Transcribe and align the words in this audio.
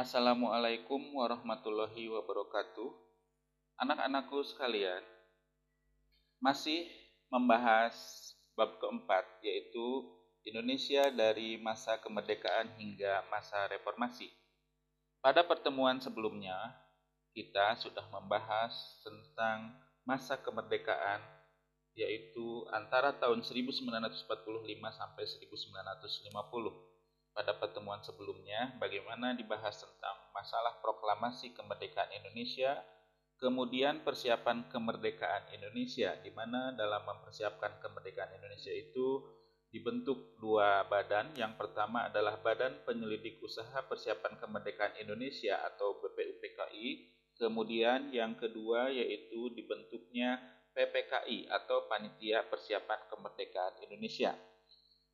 Assalamualaikum 0.00 1.12
warahmatullahi 1.12 2.08
wabarakatuh. 2.08 2.88
Anak-anakku 3.84 4.40
sekalian, 4.48 5.04
masih 6.40 6.88
membahas 7.28 7.92
bab 8.56 8.80
keempat 8.80 9.28
yaitu 9.44 10.08
Indonesia 10.48 11.04
dari 11.12 11.60
masa 11.60 12.00
kemerdekaan 12.00 12.80
hingga 12.80 13.28
masa 13.28 13.68
reformasi. 13.68 14.32
Pada 15.20 15.44
pertemuan 15.44 16.00
sebelumnya, 16.00 16.56
kita 17.36 17.76
sudah 17.76 18.08
membahas 18.08 18.72
tentang 19.04 19.84
masa 20.08 20.40
kemerdekaan 20.40 21.20
yaitu 21.92 22.64
antara 22.72 23.20
tahun 23.20 23.44
1945 23.44 24.16
sampai 24.96 25.24
1950 25.28 26.89
pada 27.30 27.56
pertemuan 27.56 28.02
sebelumnya 28.02 28.76
bagaimana 28.82 29.32
dibahas 29.38 29.78
tentang 29.78 30.16
masalah 30.34 30.78
proklamasi 30.82 31.54
kemerdekaan 31.54 32.10
Indonesia, 32.12 32.82
kemudian 33.40 34.02
persiapan 34.04 34.68
kemerdekaan 34.68 35.48
Indonesia, 35.54 36.18
di 36.20 36.30
mana 36.34 36.74
dalam 36.76 37.06
mempersiapkan 37.06 37.80
kemerdekaan 37.80 38.36
Indonesia 38.36 38.74
itu 38.74 39.24
dibentuk 39.70 40.36
dua 40.42 40.84
badan. 40.90 41.32
Yang 41.38 41.54
pertama 41.56 42.10
adalah 42.10 42.42
Badan 42.42 42.82
Penyelidik 42.82 43.38
Usaha 43.40 43.86
Persiapan 43.86 44.36
Kemerdekaan 44.42 44.98
Indonesia 44.98 45.62
atau 45.62 46.02
BPUPKI. 46.02 47.16
Kemudian 47.40 48.12
yang 48.12 48.36
kedua 48.36 48.92
yaitu 48.92 49.48
dibentuknya 49.56 50.36
PPKI 50.76 51.48
atau 51.48 51.88
Panitia 51.88 52.44
Persiapan 52.50 53.08
Kemerdekaan 53.08 53.80
Indonesia. 53.88 54.36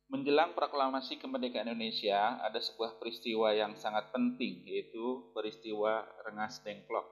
Menjelang 0.07 0.55
proklamasi 0.55 1.19
kemerdekaan 1.19 1.67
Indonesia, 1.67 2.39
ada 2.39 2.63
sebuah 2.63 2.95
peristiwa 2.95 3.51
yang 3.51 3.75
sangat 3.75 4.07
penting, 4.15 4.63
yaitu 4.63 5.27
peristiwa 5.35 6.07
Rengas 6.23 6.63
Dengklok. 6.63 7.03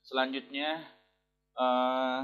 Selanjutnya, 0.00 0.80
eh, 1.60 2.20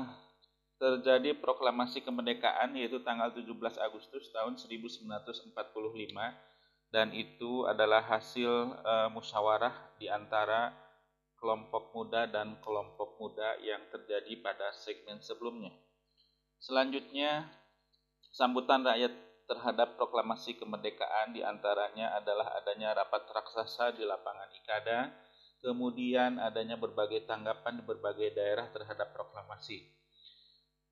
terjadi 0.81 1.37
proklamasi 1.37 2.01
kemerdekaan, 2.01 2.73
yaitu 2.73 3.05
tanggal 3.05 3.37
17 3.37 3.77
Agustus 3.77 4.33
tahun 4.33 4.57
1945, 4.57 6.33
dan 6.89 7.13
itu 7.13 7.69
adalah 7.69 8.01
hasil 8.01 8.81
eh, 8.81 9.09
musyawarah 9.13 10.01
di 10.01 10.09
antara 10.09 10.73
kelompok 11.37 11.93
muda 11.93 12.25
dan 12.29 12.57
kelompok 12.65 13.21
muda 13.21 13.61
yang 13.61 13.85
terjadi 13.93 14.41
pada 14.41 14.73
segmen 14.73 15.21
sebelumnya. 15.21 15.73
Selanjutnya, 16.61 17.49
sambutan 18.33 18.85
rakyat 18.85 19.30
terhadap 19.51 19.99
proklamasi 19.99 20.55
kemerdekaan 20.63 21.35
di 21.35 21.43
antaranya 21.43 22.15
adalah 22.15 22.55
adanya 22.63 22.95
rapat 22.95 23.27
raksasa 23.27 23.99
di 23.99 24.07
lapangan 24.07 24.47
Ikada, 24.55 25.11
kemudian 25.59 26.39
adanya 26.39 26.79
berbagai 26.79 27.27
tanggapan 27.27 27.83
di 27.83 27.85
berbagai 27.85 28.31
daerah 28.31 28.71
terhadap 28.71 29.11
proklamasi. 29.11 29.91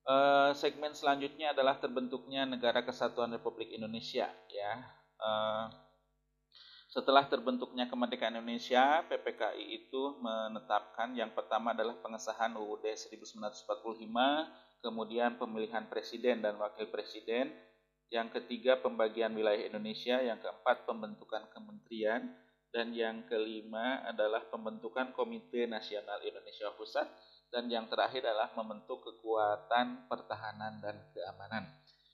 E, 0.03 0.15
segmen 0.59 0.91
selanjutnya 0.91 1.55
adalah 1.55 1.79
terbentuknya 1.79 2.43
Negara 2.43 2.83
Kesatuan 2.83 3.31
Republik 3.31 3.71
Indonesia. 3.71 4.27
Ya, 4.51 4.73
e, 5.15 5.29
setelah 6.89 7.29
terbentuknya 7.31 7.85
kemerdekaan 7.85 8.33
Indonesia, 8.35 9.05
PPKI 9.07 9.87
itu 9.87 10.17
menetapkan 10.19 11.15
yang 11.15 11.31
pertama 11.31 11.71
adalah 11.71 11.95
pengesahan 12.01 12.57
UUD 12.59 12.81
1945, 12.81 14.03
kemudian 14.81 15.37
pemilihan 15.37 15.85
presiden 15.85 16.41
dan 16.41 16.57
wakil 16.57 16.89
presiden, 16.89 17.53
yang 18.09 18.33
ketiga 18.33 18.81
pembagian 18.81 19.33
wilayah 19.37 19.69
Indonesia, 19.69 20.17
yang 20.17 20.41
keempat 20.41 20.89
pembentukan 20.89 21.45
kementerian, 21.53 22.33
dan 22.69 22.93
yang 22.93 23.25
kelima 23.25 24.05
adalah 24.05 24.45
pembentukan 24.49 25.13
Komite 25.13 25.65
Nasional 25.69 26.21
Indonesia 26.25 26.69
Pusat, 26.73 27.05
dan 27.49 27.65
yang 27.69 27.89
terakhir 27.89 28.25
adalah 28.25 28.53
membentuk 28.53 29.01
kekuatan 29.01 30.05
pertahanan 30.05 30.77
dan 30.81 31.01
keamanan. 31.13 31.65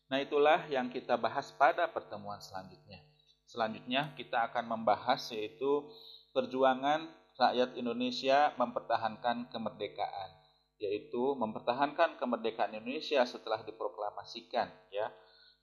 Nah 0.07 0.19
itulah 0.23 0.63
yang 0.72 0.88
kita 0.88 1.19
bahas 1.19 1.51
pada 1.55 1.91
pertemuan 1.91 2.39
selanjutnya. 2.39 3.03
Selanjutnya 3.47 4.16
kita 4.16 4.47
akan 4.51 4.63
membahas 4.67 5.28
yaitu 5.31 5.91
perjuangan 6.31 7.07
rakyat 7.35 7.75
Indonesia 7.75 8.55
mempertahankan 8.55 9.51
kemerdekaan, 9.51 10.29
yaitu 10.79 11.35
mempertahankan 11.35 12.16
kemerdekaan 12.16 12.72
Indonesia 12.79 13.28
setelah 13.28 13.59
diproklamasikan 13.67 14.72
ya 14.91 15.11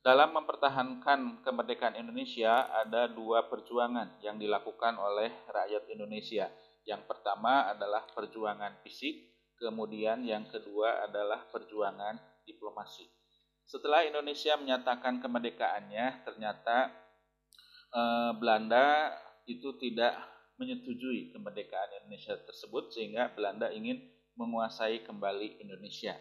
dalam 0.03 0.35
mempertahankan 0.35 1.47
kemerdekaan 1.47 1.95
Indonesia 1.95 2.67
ada 2.75 3.07
dua 3.07 3.47
perjuangan 3.47 4.19
yang 4.19 4.35
dilakukan 4.35 4.99
oleh 4.99 5.31
rakyat 5.47 5.87
Indonesia. 5.95 6.51
Yang 6.83 7.07
pertama 7.07 7.71
adalah 7.71 8.03
perjuangan 8.11 8.83
fisik, 8.83 9.15
kemudian 9.55 10.27
yang 10.27 10.51
kedua 10.51 11.07
adalah 11.07 11.47
perjuangan 11.47 12.19
diplomasi. 12.43 13.07
Setelah 13.63 14.03
Indonesia 14.03 14.59
menyatakan 14.59 15.23
kemerdekaannya, 15.23 16.27
ternyata 16.27 16.91
eh, 17.95 18.33
Belanda 18.43 19.15
itu 19.47 19.71
tidak 19.79 20.19
menyetujui 20.59 21.31
kemerdekaan 21.31 22.03
Indonesia 22.03 22.35
tersebut 22.43 22.91
sehingga 22.91 23.31
Belanda 23.39 23.71
ingin 23.71 24.03
menguasai 24.35 25.07
kembali 25.07 25.63
Indonesia. 25.63 26.19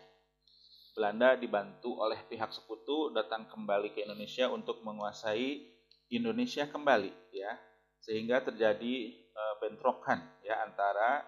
Belanda 0.91 1.39
dibantu 1.39 2.03
oleh 2.03 2.19
pihak 2.27 2.51
sekutu 2.51 3.15
datang 3.15 3.47
kembali 3.47 3.95
ke 3.95 4.03
Indonesia 4.03 4.51
untuk 4.51 4.83
menguasai 4.83 5.63
Indonesia 6.11 6.67
kembali 6.67 7.31
ya 7.31 7.55
sehingga 8.03 8.43
terjadi 8.43 8.95
e, 9.15 9.41
bentrokan 9.63 10.19
ya 10.43 10.59
antara 10.67 11.23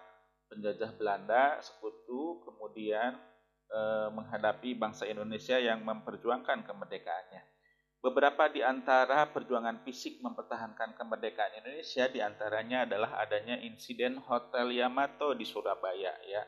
penjajah 0.52 0.92
Belanda 1.00 1.64
sekutu 1.64 2.44
kemudian 2.44 3.16
e, 3.72 3.80
menghadapi 4.12 4.76
bangsa 4.76 5.08
Indonesia 5.08 5.56
yang 5.56 5.80
memperjuangkan 5.80 6.68
kemerdekaannya. 6.68 7.42
Beberapa 8.04 8.52
di 8.52 8.60
antara 8.60 9.32
perjuangan 9.32 9.80
fisik 9.80 10.20
mempertahankan 10.20 10.92
kemerdekaan 10.92 11.64
Indonesia 11.64 12.04
di 12.04 12.20
antaranya 12.20 12.84
adalah 12.84 13.16
adanya 13.16 13.56
insiden 13.64 14.20
Hotel 14.28 14.76
Yamato 14.76 15.32
di 15.32 15.48
Surabaya 15.48 16.12
ya 16.28 16.44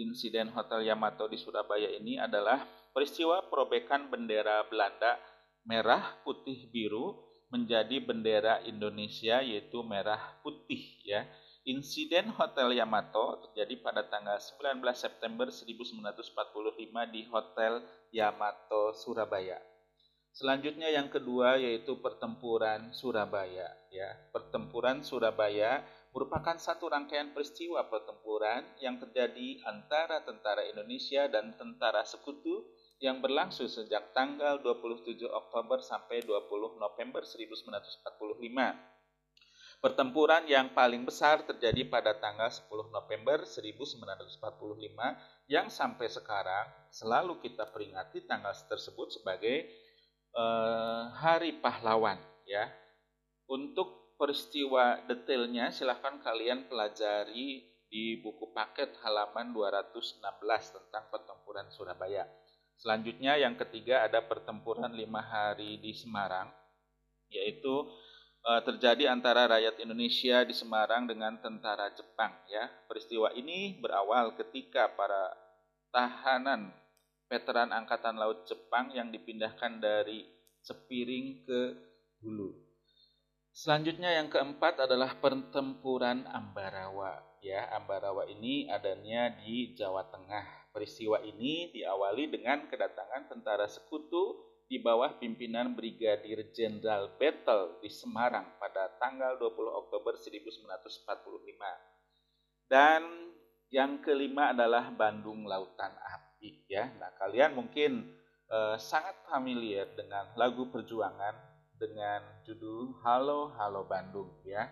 insiden 0.00 0.48
Hotel 0.56 0.88
Yamato 0.88 1.28
di 1.28 1.36
Surabaya 1.36 1.92
ini 1.92 2.16
adalah 2.16 2.64
peristiwa 2.96 3.44
perobekan 3.52 4.08
bendera 4.08 4.64
Belanda 4.66 5.20
merah, 5.68 6.16
putih, 6.24 6.72
biru 6.72 7.20
menjadi 7.50 8.00
bendera 8.00 8.62
Indonesia 8.64 9.42
yaitu 9.42 9.82
merah 9.84 10.40
putih 10.40 10.80
ya. 11.04 11.26
Insiden 11.68 12.32
Hotel 12.32 12.72
Yamato 12.80 13.44
terjadi 13.44 13.84
pada 13.84 14.08
tanggal 14.08 14.40
19 14.40 14.80
September 14.96 15.52
1945 15.52 17.12
di 17.12 17.22
Hotel 17.28 17.84
Yamato 18.16 18.96
Surabaya. 18.96 19.60
Selanjutnya 20.32 20.88
yang 20.88 21.12
kedua 21.12 21.60
yaitu 21.60 22.00
pertempuran 22.00 22.94
Surabaya 22.96 23.68
ya. 23.92 24.08
Pertempuran 24.32 25.04
Surabaya 25.04 25.84
merupakan 26.10 26.58
satu 26.58 26.90
rangkaian 26.90 27.30
peristiwa 27.30 27.86
pertempuran 27.86 28.66
yang 28.82 28.98
terjadi 28.98 29.62
antara 29.62 30.26
tentara 30.26 30.66
Indonesia 30.66 31.30
dan 31.30 31.54
tentara 31.54 32.02
sekutu 32.02 32.66
yang 33.00 33.22
berlangsung 33.22 33.70
sejak 33.70 34.12
tanggal 34.12 34.60
27 34.60 35.24
Oktober 35.24 35.80
sampai 35.80 36.20
20 36.26 36.76
November 36.76 37.22
1945. 37.24 38.90
Pertempuran 39.80 40.44
yang 40.44 40.76
paling 40.76 41.08
besar 41.08 41.40
terjadi 41.48 41.88
pada 41.88 42.12
tanggal 42.20 42.52
10 42.52 42.68
November 42.92 43.48
1945 43.48 44.36
yang 45.48 45.72
sampai 45.72 46.04
sekarang 46.12 46.68
selalu 46.92 47.40
kita 47.40 47.64
peringati 47.72 48.28
tanggal 48.28 48.52
tersebut 48.68 49.08
sebagai 49.16 49.72
uh, 50.36 51.08
Hari 51.16 51.64
Pahlawan 51.64 52.20
ya. 52.44 52.68
Untuk 53.48 54.09
peristiwa 54.20 55.00
detailnya 55.08 55.72
silahkan 55.72 56.20
kalian 56.20 56.68
pelajari 56.68 57.64
di 57.88 58.20
buku 58.20 58.52
paket 58.52 58.92
halaman 59.00 59.56
216 59.56 60.20
tentang 60.76 61.04
pertempuran 61.08 61.66
Surabaya. 61.72 62.28
Selanjutnya 62.76 63.40
yang 63.40 63.56
ketiga 63.56 64.04
ada 64.04 64.20
pertempuran 64.20 64.92
lima 64.92 65.24
hari 65.24 65.80
di 65.80 65.96
Semarang, 65.96 66.52
yaitu 67.32 67.88
e, 68.44 68.50
terjadi 68.62 69.08
antara 69.08 69.48
rakyat 69.48 69.80
Indonesia 69.80 70.44
di 70.44 70.52
Semarang 70.52 71.08
dengan 71.08 71.40
tentara 71.40 71.88
Jepang. 71.96 72.36
Ya, 72.52 72.68
peristiwa 72.88 73.32
ini 73.32 73.80
berawal 73.80 74.36
ketika 74.36 74.92
para 74.92 75.32
tahanan 75.90 76.70
veteran 77.26 77.72
Angkatan 77.72 78.20
Laut 78.20 78.44
Jepang 78.44 78.92
yang 78.92 79.08
dipindahkan 79.08 79.80
dari 79.80 80.24
Sepiring 80.60 81.42
ke 81.48 81.60
Hulu. 82.20 82.69
Selanjutnya 83.50 84.14
yang 84.14 84.30
keempat 84.30 84.86
adalah 84.86 85.18
pertempuran 85.18 86.22
Ambarawa. 86.30 87.18
Ya, 87.42 87.66
Ambarawa 87.74 88.22
ini 88.30 88.70
adanya 88.70 89.34
di 89.42 89.74
Jawa 89.74 90.06
Tengah. 90.06 90.70
Peristiwa 90.70 91.18
ini 91.26 91.74
diawali 91.74 92.30
dengan 92.30 92.70
kedatangan 92.70 93.26
tentara 93.26 93.66
sekutu 93.66 94.38
di 94.70 94.78
bawah 94.78 95.18
pimpinan 95.18 95.74
Brigadir 95.74 96.54
Jenderal 96.54 97.18
Battle 97.18 97.82
di 97.82 97.90
Semarang 97.90 98.54
pada 98.62 98.86
tanggal 99.02 99.34
20 99.34 99.50
Oktober 99.82 100.14
1945. 100.14 102.70
Dan 102.70 103.34
yang 103.66 103.98
kelima 103.98 104.54
adalah 104.54 104.94
Bandung 104.94 105.42
Lautan 105.42 105.90
Api 105.90 106.70
ya. 106.70 106.86
Nah, 107.02 107.10
kalian 107.18 107.58
mungkin 107.58 108.14
eh, 108.46 108.78
sangat 108.78 109.26
familiar 109.26 109.90
dengan 109.98 110.38
lagu 110.38 110.70
perjuangan 110.70 111.49
dengan 111.80 112.20
judul 112.44 113.00
Halo 113.00 113.56
Halo 113.56 113.88
Bandung 113.88 114.28
ya. 114.44 114.68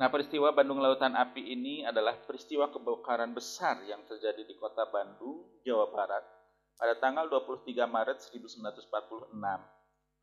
Nah, 0.00 0.08
peristiwa 0.08 0.54
Bandung 0.56 0.80
Lautan 0.80 1.12
Api 1.12 1.52
ini 1.52 1.84
adalah 1.84 2.16
peristiwa 2.24 2.72
kebakaran 2.72 3.36
besar 3.36 3.84
yang 3.84 4.00
terjadi 4.08 4.46
di 4.46 4.54
kota 4.56 4.88
Bandung, 4.88 5.60
Jawa 5.66 5.90
Barat 5.92 6.38
pada 6.78 6.94
tanggal 6.94 7.26
23 7.26 7.74
Maret 7.90 8.18
1946, 8.30 9.34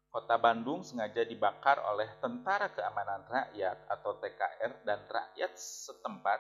kota 0.07 0.35
Bandung 0.39 0.87
sengaja 0.87 1.27
dibakar 1.27 1.83
oleh 1.83 2.07
Tentara 2.23 2.71
Keamanan 2.71 3.27
Rakyat 3.27 3.91
atau 3.91 4.15
TKR 4.23 4.87
dan 4.87 5.03
rakyat 5.03 5.51
setempat 5.59 6.39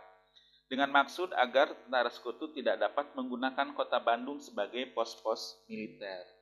dengan 0.71 0.89
maksud 0.95 1.35
agar 1.35 1.75
tentara 1.83 2.07
sekutu 2.09 2.49
tidak 2.55 2.79
dapat 2.79 3.11
menggunakan 3.13 3.75
kota 3.75 3.99
Bandung 3.99 4.39
sebagai 4.39 4.87
pos-pos 4.95 5.59
militer. 5.67 6.34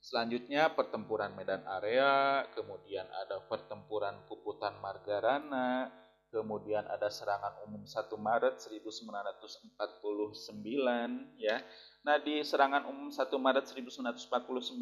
Selanjutnya 0.00 0.72
pertempuran 0.72 1.36
Medan 1.36 1.60
Area, 1.68 2.48
kemudian 2.56 3.04
ada 3.20 3.44
pertempuran 3.44 4.16
Puputan 4.26 4.80
Margarana, 4.80 5.92
kemudian 6.32 6.88
ada 6.88 7.12
serangan 7.12 7.60
umum 7.68 7.84
1 7.84 8.08
Maret 8.16 8.64
1949 8.64 11.36
ya 11.36 11.60
Nah, 12.00 12.16
di 12.16 12.40
serangan 12.40 12.88
umum 12.88 13.12
1 13.12 13.28
Maret 13.36 13.76
1949 13.76 14.80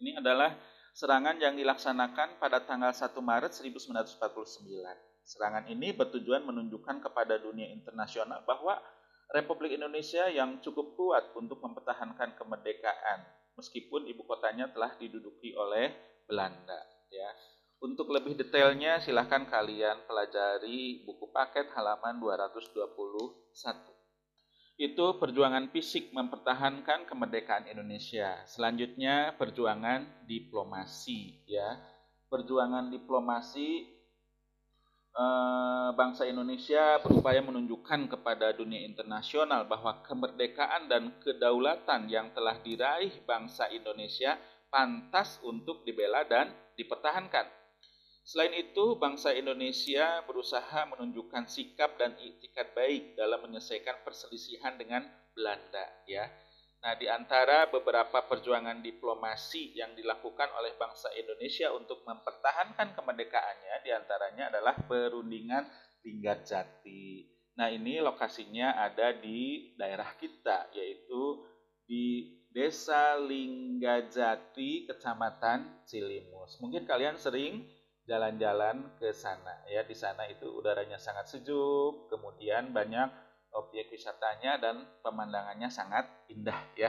ini 0.00 0.16
adalah 0.16 0.56
serangan 0.96 1.36
yang 1.36 1.60
dilaksanakan 1.60 2.40
pada 2.40 2.64
tanggal 2.64 2.88
1 2.88 3.12
Maret 3.20 3.52
1949. 3.52 4.16
Serangan 5.20 5.68
ini 5.68 5.92
bertujuan 5.92 6.40
menunjukkan 6.48 7.04
kepada 7.04 7.36
dunia 7.36 7.68
internasional 7.68 8.40
bahwa 8.48 8.80
Republik 9.30 9.76
Indonesia 9.76 10.24
yang 10.32 10.56
cukup 10.64 10.96
kuat 10.96 11.36
untuk 11.36 11.60
mempertahankan 11.60 12.32
kemerdekaan 12.40 13.20
meskipun 13.58 14.06
ibu 14.10 14.22
kotanya 14.26 14.70
telah 14.70 14.94
diduduki 14.98 15.54
oleh 15.54 15.94
Belanda 16.26 16.78
ya. 17.10 17.30
Untuk 17.80 18.12
lebih 18.12 18.36
detailnya 18.36 19.00
silahkan 19.00 19.48
kalian 19.48 20.04
pelajari 20.04 21.00
buku 21.08 21.32
paket 21.32 21.72
halaman 21.72 22.20
221 22.20 23.90
itu 24.80 25.06
perjuangan 25.20 25.68
fisik 25.68 26.08
mempertahankan 26.08 27.04
kemerdekaan 27.04 27.68
Indonesia. 27.68 28.40
Selanjutnya 28.48 29.36
perjuangan 29.36 30.24
diplomasi 30.24 31.44
ya. 31.44 31.76
Perjuangan 32.32 32.88
diplomasi 32.88 33.99
eh, 35.14 35.90
bangsa 35.94 36.26
Indonesia 36.26 36.98
berupaya 37.02 37.42
menunjukkan 37.42 38.10
kepada 38.10 38.54
dunia 38.54 38.82
internasional 38.86 39.66
bahwa 39.66 40.02
kemerdekaan 40.06 40.86
dan 40.86 41.14
kedaulatan 41.22 42.06
yang 42.10 42.30
telah 42.34 42.58
diraih 42.62 43.12
bangsa 43.26 43.66
Indonesia 43.70 44.38
pantas 44.70 45.42
untuk 45.42 45.82
dibela 45.82 46.22
dan 46.22 46.54
dipertahankan. 46.78 47.60
Selain 48.22 48.54
itu, 48.54 48.94
bangsa 48.94 49.34
Indonesia 49.34 50.22
berusaha 50.22 50.86
menunjukkan 50.86 51.50
sikap 51.50 51.98
dan 51.98 52.14
itikat 52.22 52.70
baik 52.78 53.18
dalam 53.18 53.42
menyelesaikan 53.42 54.06
perselisihan 54.06 54.78
dengan 54.78 55.02
Belanda, 55.34 55.82
ya. 56.06 56.30
Nah, 56.80 56.96
di 56.96 57.04
antara 57.04 57.68
beberapa 57.68 58.24
perjuangan 58.24 58.80
diplomasi 58.80 59.76
yang 59.76 59.92
dilakukan 59.92 60.48
oleh 60.56 60.72
bangsa 60.80 61.12
Indonesia 61.12 61.68
untuk 61.76 62.00
mempertahankan 62.08 62.96
kemerdekaannya, 62.96 63.84
di 63.84 63.90
antaranya 63.92 64.48
adalah 64.48 64.74
perundingan 64.88 65.68
Linggarjati. 66.00 67.28
Nah, 67.60 67.68
ini 67.68 68.00
lokasinya 68.00 68.80
ada 68.80 69.12
di 69.12 69.76
daerah 69.76 70.16
kita, 70.16 70.72
yaitu 70.72 71.44
di 71.84 72.40
Desa 72.48 73.20
Linggajati, 73.20 74.88
Kecamatan 74.88 75.84
Cilimus. 75.84 76.56
Mungkin 76.64 76.88
kalian 76.88 77.20
sering 77.20 77.68
jalan-jalan 78.10 78.98
ke 78.98 79.14
sana 79.14 79.62
ya 79.70 79.86
di 79.86 79.94
sana 79.94 80.26
itu 80.26 80.50
udaranya 80.50 80.98
sangat 80.98 81.30
sejuk 81.30 82.10
kemudian 82.10 82.74
banyak 82.74 83.06
objek 83.60 83.92
wisatanya 83.92 84.56
dan 84.56 84.80
pemandangannya 85.04 85.68
sangat 85.68 86.08
indah 86.32 86.58
ya 86.74 86.88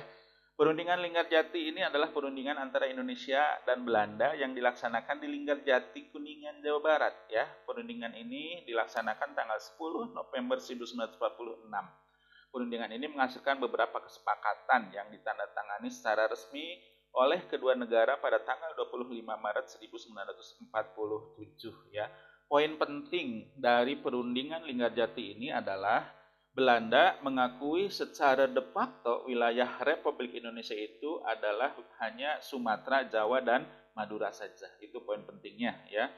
Perundingan 0.61 1.01
Linggarjati 1.01 1.73
ini 1.73 1.81
adalah 1.81 2.13
perundingan 2.13 2.53
antara 2.53 2.85
Indonesia 2.85 3.41
dan 3.65 3.81
Belanda 3.81 4.37
yang 4.37 4.53
dilaksanakan 4.53 5.17
di 5.17 5.25
Linggarjati, 5.25 6.13
Kuningan, 6.13 6.61
Jawa 6.61 6.77
Barat. 6.77 7.17
Ya, 7.33 7.49
perundingan 7.65 8.13
ini 8.13 8.61
dilaksanakan 8.69 9.33
tanggal 9.33 9.57
10 9.57 10.13
November 10.13 10.61
1946. 10.61 11.65
Perundingan 12.53 12.93
ini 12.93 13.09
menghasilkan 13.09 13.57
beberapa 13.57 14.05
kesepakatan 14.05 14.93
yang 14.93 15.09
ditandatangani 15.09 15.89
secara 15.89 16.29
resmi 16.29 16.77
oleh 17.17 17.41
kedua 17.49 17.73
negara 17.73 18.21
pada 18.21 18.37
tanggal 18.45 18.77
25 18.77 19.17
Maret 19.17 19.65
1947 19.65 20.61
ya. 21.89 22.05
Poin 22.45 22.77
penting 22.77 23.49
dari 23.57 23.97
perundingan 23.97 24.61
Linggarjati 24.69 25.41
ini 25.41 25.49
adalah 25.49 26.20
Belanda 26.51 27.15
mengakui 27.23 27.87
secara 27.87 28.43
de 28.43 28.59
facto 28.75 29.23
wilayah 29.23 29.79
Republik 29.87 30.35
Indonesia 30.35 30.75
itu 30.75 31.23
adalah 31.23 31.71
hanya 32.03 32.43
Sumatera, 32.43 33.07
Jawa 33.07 33.39
dan 33.39 33.63
Madura 33.95 34.35
saja. 34.35 34.67
Itu 34.83 34.99
poin 35.07 35.23
pentingnya 35.23 35.79
ya. 35.87 36.11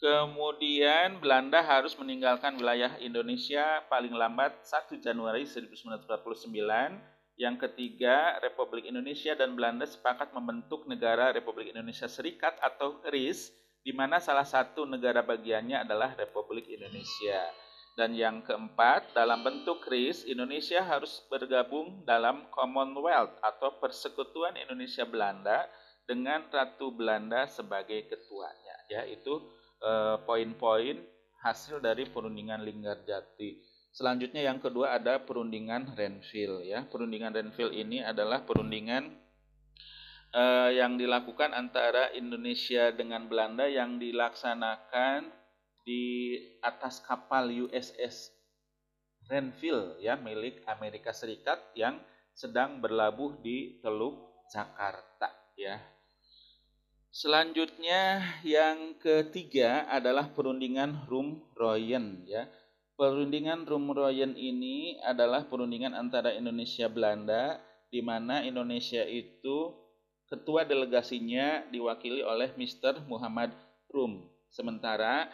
Kemudian 0.00 1.20
Belanda 1.20 1.60
harus 1.62 1.94
meninggalkan 1.94 2.56
wilayah 2.56 2.98
Indonesia 2.98 3.84
paling 3.86 4.16
lambat 4.16 4.58
1 4.64 4.96
Januari 4.98 5.44
1949 5.44 7.20
yang 7.40 7.56
ketiga, 7.56 8.36
Republik 8.44 8.84
Indonesia 8.84 9.32
dan 9.32 9.56
Belanda 9.56 9.88
sepakat 9.88 10.36
membentuk 10.36 10.84
negara 10.84 11.32
Republik 11.32 11.72
Indonesia 11.72 12.04
Serikat 12.04 12.52
atau 12.60 13.00
RIS, 13.08 13.48
di 13.80 13.96
mana 13.96 14.20
salah 14.20 14.44
satu 14.44 14.84
negara 14.84 15.24
bagiannya 15.24 15.80
adalah 15.80 16.12
Republik 16.20 16.68
Indonesia. 16.68 17.48
Dan 17.98 18.14
yang 18.14 18.40
keempat, 18.46 19.12
dalam 19.12 19.42
bentuk 19.42 19.82
RIS, 19.90 20.24
Indonesia 20.24 20.80
harus 20.80 21.20
bergabung 21.26 22.06
dalam 22.06 22.46
Commonwealth 22.54 23.34
atau 23.42 23.76
Persekutuan 23.82 24.54
Indonesia 24.56 25.02
Belanda 25.04 25.66
dengan 26.06 26.46
Ratu 26.48 26.94
Belanda 26.94 27.50
sebagai 27.50 28.06
ketuanya. 28.06 28.76
Ya, 28.88 29.02
itu 29.06 29.42
eh, 29.82 30.16
poin-poin 30.22 31.02
hasil 31.42 31.82
dari 31.82 32.06
perundingan 32.06 32.62
Linggarjati. 32.62 33.62
Selanjutnya 33.90 34.46
yang 34.46 34.62
kedua 34.62 34.94
ada 34.94 35.18
perundingan 35.18 35.98
Renville 35.98 36.62
ya. 36.62 36.86
Perundingan 36.86 37.34
Renville 37.34 37.74
ini 37.74 37.98
adalah 38.06 38.46
perundingan 38.46 39.10
eh, 40.30 40.70
yang 40.78 40.94
dilakukan 40.94 41.50
antara 41.50 42.14
Indonesia 42.14 42.94
dengan 42.94 43.26
Belanda 43.26 43.66
yang 43.66 43.98
dilaksanakan 43.98 45.39
di 45.84 46.36
atas 46.60 47.00
kapal 47.02 47.48
USS 47.50 48.30
Renville 49.30 49.96
ya 50.02 50.18
milik 50.18 50.66
Amerika 50.66 51.14
Serikat 51.14 51.62
yang 51.78 52.02
sedang 52.34 52.82
berlabuh 52.82 53.38
di 53.38 53.78
Teluk 53.78 54.44
Jakarta 54.50 55.30
ya. 55.54 55.78
Selanjutnya 57.10 58.22
yang 58.46 58.98
ketiga 58.98 59.86
adalah 59.90 60.30
perundingan 60.30 61.06
Rum 61.06 61.42
Royen 61.58 62.26
ya. 62.26 62.46
Perundingan 63.00 63.64
Rumroyen 63.64 64.36
ini 64.36 65.00
adalah 65.00 65.48
perundingan 65.48 65.96
antara 65.96 66.36
Indonesia 66.36 66.84
Belanda 66.84 67.56
di 67.88 68.04
mana 68.04 68.44
Indonesia 68.44 69.00
itu 69.08 69.72
ketua 70.28 70.68
delegasinya 70.68 71.64
diwakili 71.72 72.20
oleh 72.20 72.52
Mr. 72.60 73.08
Muhammad 73.08 73.56
Rum. 73.88 74.28
Sementara 74.52 75.32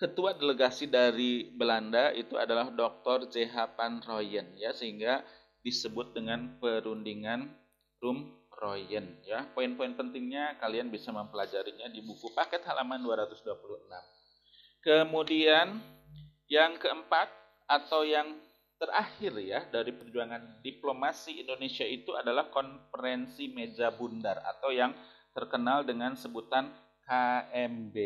ketua 0.00 0.32
delegasi 0.32 0.88
dari 0.88 1.52
Belanda 1.52 2.08
itu 2.16 2.40
adalah 2.40 2.72
Dr. 2.72 3.28
J.H. 3.28 3.76
Van 3.76 4.00
Royen 4.00 4.56
ya 4.56 4.72
sehingga 4.72 5.20
disebut 5.60 6.16
dengan 6.16 6.56
perundingan 6.56 7.52
Rumroyen 8.00 9.20
ya. 9.28 9.44
Poin-poin 9.52 9.92
pentingnya 9.92 10.56
kalian 10.56 10.88
bisa 10.88 11.12
mempelajarinya 11.12 11.92
di 11.92 12.00
buku 12.00 12.32
paket 12.32 12.64
halaman 12.64 13.04
226. 13.04 13.44
Kemudian 14.80 15.76
yang 16.48 16.80
keempat 16.80 17.28
atau 17.68 18.00
yang 18.00 18.40
terakhir 18.80 19.36
ya 19.36 19.68
dari 19.68 19.92
perjuangan 19.92 20.64
diplomasi 20.64 21.44
Indonesia 21.44 21.84
itu 21.84 22.16
adalah 22.16 22.48
konferensi 22.48 23.52
meja 23.52 23.92
bundar 23.92 24.40
atau 24.40 24.72
yang 24.72 24.96
terkenal 25.36 25.84
dengan 25.84 26.16
sebutan 26.16 26.72
KMB 27.04 27.96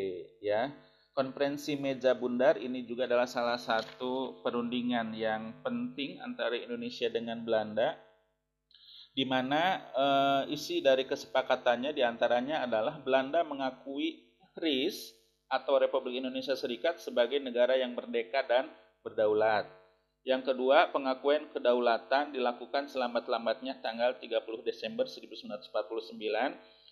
ya. 0.43 0.75
Konferensi 1.15 1.79
meja 1.79 2.11
bundar 2.19 2.59
ini 2.59 2.83
juga 2.83 3.07
adalah 3.07 3.31
salah 3.31 3.55
satu 3.55 4.43
perundingan 4.43 5.15
yang 5.15 5.63
penting 5.63 6.19
antara 6.19 6.59
Indonesia 6.59 7.07
dengan 7.07 7.39
Belanda 7.47 7.95
di 9.15 9.23
mana 9.23 9.79
uh, 9.95 10.43
isi 10.51 10.83
dari 10.83 11.07
kesepakatannya 11.07 11.95
di 11.95 12.03
antaranya 12.03 12.67
adalah 12.67 12.99
Belanda 12.99 13.47
mengakui 13.47 14.27
RIS 14.59 15.15
atau 15.47 15.79
Republik 15.79 16.19
Indonesia 16.19 16.59
Serikat 16.59 16.99
sebagai 16.99 17.39
negara 17.39 17.79
yang 17.79 17.95
merdeka 17.95 18.43
dan 18.43 18.67
berdaulat. 19.07 19.71
Yang 20.27 20.51
kedua, 20.51 20.91
pengakuan 20.91 21.47
kedaulatan 21.55 22.35
dilakukan 22.35 22.91
selamat-lambatnya 22.91 23.79
tanggal 23.79 24.19
30 24.19 24.67
Desember 24.67 25.07
1949 25.07 26.84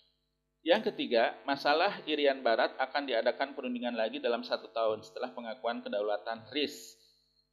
yang 0.63 0.79
ketiga, 0.79 1.35
masalah 1.43 1.99
Irian 2.07 2.39
Barat 2.39 2.71
akan 2.79 3.03
diadakan 3.03 3.51
perundingan 3.51 3.99
lagi 3.99 4.23
dalam 4.23 4.47
satu 4.47 4.71
tahun 4.71 5.03
setelah 5.03 5.35
pengakuan 5.35 5.83
kedaulatan 5.83 6.47
RIS. 6.55 6.95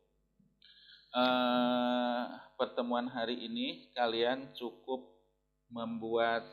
uh, 1.11 2.31
pertemuan 2.55 3.11
hari 3.11 3.43
ini 3.43 3.91
kalian 3.91 4.55
cukup 4.55 5.03
membuat 5.67 6.47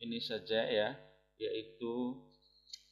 ini 0.00 0.20
saja 0.20 0.60
ya 0.60 0.92
yaitu 1.40 2.20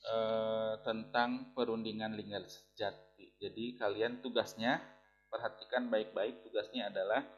uh, 0.08 0.80
tentang 0.88 1.52
perundingan 1.52 2.16
lingkar 2.16 2.48
jati. 2.72 3.36
Jadi 3.36 3.76
kalian 3.76 4.24
tugasnya 4.24 4.80
perhatikan 5.28 5.92
baik-baik 5.92 6.40
tugasnya 6.48 6.88
adalah 6.88 7.28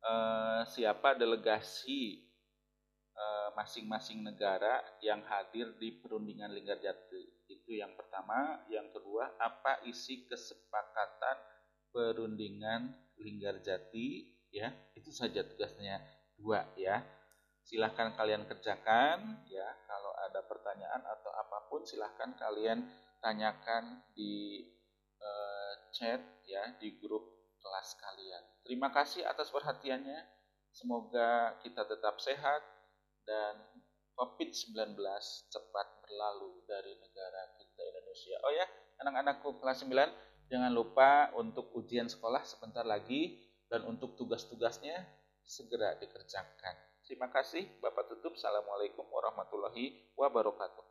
uh, 0.00 0.64
siapa 0.72 1.12
delegasi 1.20 2.27
masing-masing 3.58 4.22
negara 4.22 4.78
yang 5.02 5.18
hadir 5.26 5.74
di 5.82 5.98
perundingan 5.98 6.54
Linggarjati. 6.54 7.50
Itu 7.50 7.74
yang 7.74 7.98
pertama. 7.98 8.62
Yang 8.70 8.94
kedua, 8.94 9.34
apa 9.34 9.82
isi 9.82 10.30
kesepakatan 10.30 11.42
perundingan 11.90 12.94
Linggarjati? 13.18 14.38
Ya, 14.54 14.70
itu 14.94 15.10
saja 15.10 15.42
tugasnya 15.42 15.98
dua 16.38 16.62
ya. 16.78 17.02
Silahkan 17.66 18.14
kalian 18.14 18.46
kerjakan 18.46 19.42
ya. 19.50 19.66
Kalau 19.90 20.14
ada 20.22 20.38
pertanyaan 20.46 21.02
atau 21.02 21.34
apa 21.34 21.66
pun 21.66 21.82
silahkan 21.82 22.38
kalian 22.38 22.86
tanyakan 23.18 24.06
di 24.14 24.62
uh, 25.18 25.74
chat 25.90 26.22
ya 26.46 26.78
di 26.78 26.94
grup 27.02 27.26
kelas 27.58 27.98
kalian. 27.98 28.42
Terima 28.62 28.94
kasih 28.94 29.26
atas 29.26 29.50
perhatiannya. 29.50 30.38
Semoga 30.70 31.58
kita 31.58 31.82
tetap 31.90 32.22
sehat, 32.22 32.62
dan 33.28 33.60
COVID-19 34.16 34.96
cepat 35.52 35.86
berlalu 36.00 36.64
dari 36.64 36.96
negara 36.96 37.42
kita 37.60 37.80
Indonesia. 37.84 38.36
Oh 38.42 38.52
ya, 38.56 38.66
anak-anakku 39.04 39.60
kelas 39.60 39.84
9, 39.84 40.48
jangan 40.48 40.72
lupa 40.72 41.30
untuk 41.36 41.70
ujian 41.76 42.08
sekolah 42.08 42.40
sebentar 42.48 42.88
lagi 42.88 43.36
dan 43.68 43.84
untuk 43.84 44.16
tugas-tugasnya 44.16 45.04
segera 45.44 45.94
dikerjakan. 46.00 46.74
Terima 47.04 47.28
kasih, 47.28 47.68
Bapak 47.84 48.10
tutup. 48.10 48.34
Assalamualaikum 48.34 49.04
warahmatullahi 49.06 50.12
wabarakatuh. 50.16 50.84